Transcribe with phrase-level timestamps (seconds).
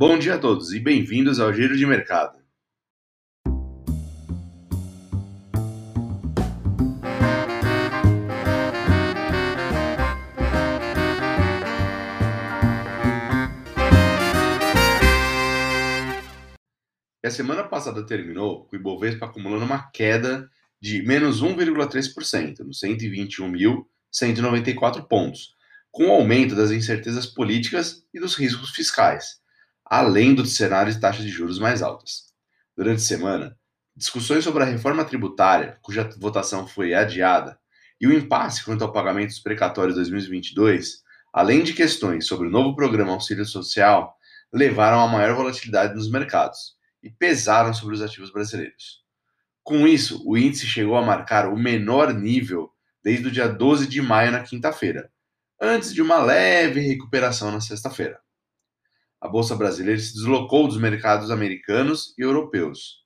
[0.00, 2.38] Bom dia a todos e bem-vindos ao Giro de Mercado.
[17.24, 20.48] A semana passada terminou com o Ibovespa acumulando uma queda
[20.80, 25.56] de menos 1,3%, nos 121.194 pontos,
[25.90, 29.40] com o aumento das incertezas políticas e dos riscos fiscais,
[29.90, 32.32] além do cenário de taxas de juros mais altas.
[32.76, 33.56] Durante a semana,
[33.96, 37.58] discussões sobre a reforma tributária, cuja votação foi adiada,
[38.00, 42.76] e o impasse quanto ao pagamento dos precatórios 2022, além de questões sobre o novo
[42.76, 44.16] programa Auxílio Social,
[44.52, 49.02] levaram a maior volatilidade nos mercados e pesaram sobre os ativos brasileiros.
[49.62, 52.70] Com isso, o índice chegou a marcar o menor nível
[53.02, 55.10] desde o dia 12 de maio, na quinta-feira,
[55.60, 58.20] antes de uma leve recuperação na sexta-feira.
[59.20, 63.04] A bolsa brasileira se deslocou dos mercados americanos e europeus,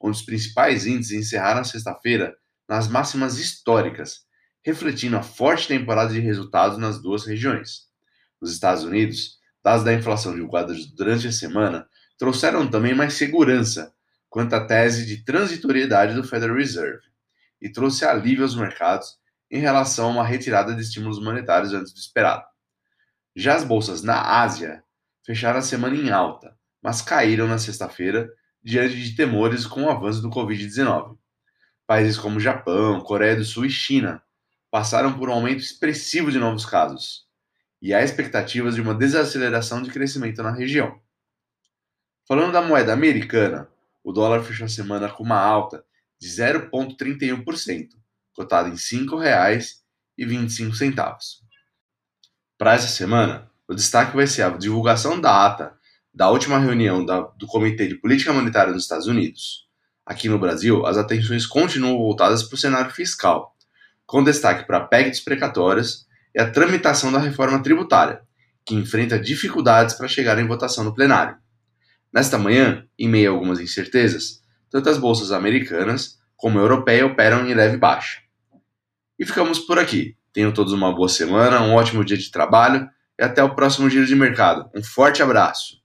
[0.00, 2.36] onde os principais índices encerraram sexta-feira
[2.68, 4.26] nas máximas históricas,
[4.62, 7.88] refletindo a forte temporada de resultados nas duas regiões.
[8.40, 13.94] Nos Estados Unidos, dados da inflação divulgados durante a semana trouxeram também mais segurança
[14.28, 17.06] quanto à tese de transitoriedade do Federal Reserve
[17.60, 19.16] e trouxe alívio aos mercados
[19.50, 22.44] em relação a uma retirada de estímulos monetários antes do esperado.
[23.34, 24.84] Já as bolsas na Ásia
[25.24, 28.30] fecharam a semana em alta, mas caíram na sexta-feira
[28.62, 31.16] diante de temores com o avanço do Covid-19.
[31.86, 34.22] Países como Japão, Coreia do Sul e China
[34.70, 37.28] passaram por um aumento expressivo de novos casos,
[37.80, 41.00] e há expectativas de uma desaceleração de crescimento na região.
[42.26, 43.68] Falando da moeda americana,
[44.02, 45.84] o dólar fechou a semana com uma alta
[46.18, 47.90] de 0,31%,
[48.32, 51.44] cotado em R$ 5,25.
[52.56, 55.74] Para essa semana, o destaque vai ser a divulgação da ata
[56.12, 59.66] da última reunião da, do Comitê de Política Monetária dos Estados Unidos.
[60.06, 63.56] Aqui no Brasil, as atenções continuam voltadas para o cenário fiscal,
[64.06, 68.20] com destaque para a PEC dos precatórios e a tramitação da reforma tributária,
[68.64, 71.36] que enfrenta dificuldades para chegar em votação no plenário.
[72.12, 77.48] Nesta manhã, em meio a algumas incertezas, tanto as bolsas americanas como a europeia operam
[77.48, 78.20] em leve baixa.
[79.18, 80.16] E ficamos por aqui.
[80.32, 82.88] Tenham todos uma boa semana, um ótimo dia de trabalho
[83.18, 84.68] e até o próximo giro de mercado.
[84.74, 85.83] Um forte abraço!